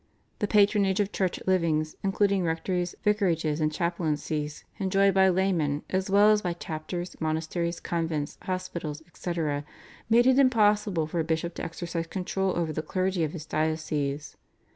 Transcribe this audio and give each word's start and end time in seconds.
The 0.39 0.47
patronage 0.47 0.99
of 0.99 1.11
Church 1.11 1.39
livings, 1.45 1.95
including 2.03 2.41
rectories, 2.41 2.95
vicarages, 3.03 3.61
and 3.61 3.71
chaplaincies 3.71 4.63
enjoyed 4.79 5.13
by 5.13 5.29
laymen, 5.29 5.83
as 5.91 6.09
well 6.09 6.31
as 6.31 6.41
by 6.41 6.53
chapters, 6.53 7.15
monasteries, 7.21 7.79
convents, 7.79 8.39
hospitals, 8.41 9.03
etc., 9.05 9.63
made 10.09 10.25
it 10.25 10.39
impossible 10.39 11.05
for 11.05 11.19
a 11.19 11.23
bishop 11.23 11.53
to 11.53 11.63
exercise 11.63 12.07
control 12.07 12.57
over 12.57 12.73
the 12.73 12.81
clergy 12.81 13.23
of 13.23 13.33
his 13.33 13.45
diocese. 13.45 14.35